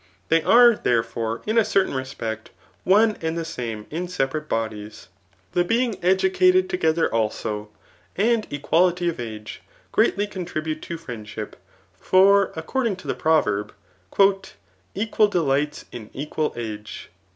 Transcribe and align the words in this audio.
They 0.29 0.41
are, 0.41 0.73
therefore, 0.77 1.43
in 1.45 1.59
a 1.59 1.63
certain 1.63 1.93
respect, 1.93 2.49
one 2.83 3.17
and 3.21 3.37
the 3.37 3.45
same 3.45 3.85
in 3.91 4.07
separate 4.07 4.49
bodies. 4.49 5.09
The 5.51 5.63
baag 5.63 5.99
educated 6.03 6.67
togedier 6.67 7.07
also, 7.13 7.69
and 8.17 8.47
equality 8.49 9.09
of 9.09 9.19
age, 9.19 9.61
greatly 9.91 10.25
contxibote 10.25 10.81
to 10.81 10.97
friendship; 10.97 11.55
for 11.99 12.51
[according 12.55 12.95
to 12.95 13.07
the 13.07 13.13
proveits} 13.13 13.73
^ 14.13 14.51
Equal 14.95 15.27
delights 15.27 15.85
in 15.91 16.09
equal 16.15 16.51
age.'' 16.55 17.11